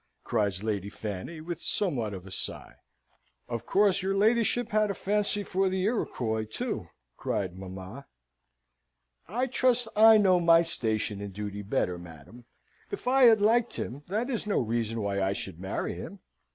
[0.23, 2.73] cries Lady Fanny, with somewhat of a sigh.
[3.47, 8.07] "Of course, your ladyship had a fancy for the Iroquois, too!" cried mamma.
[9.27, 12.45] "I trust I know my station and duty better, madam!
[12.89, 16.17] If I had liked him, that is no reason why I should marry him.